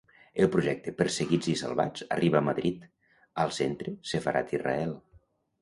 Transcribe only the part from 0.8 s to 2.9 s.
"Perseguits i Salvats" arriba a Madrid,